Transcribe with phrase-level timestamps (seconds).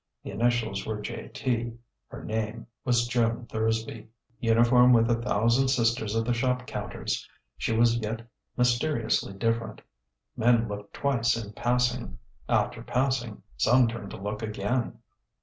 [0.23, 1.73] The initials were J T:
[2.07, 4.07] her name was Joan Thursby.
[4.39, 8.27] Uniform with a thousand sisters of the shop counters, she was yet
[8.57, 9.83] mysteriously different.
[10.35, 12.17] Men looked twice in passing;
[12.49, 14.97] after passing some turned to look again.